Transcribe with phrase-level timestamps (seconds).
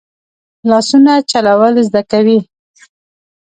[0.69, 2.39] لاسونه چلول زده کوي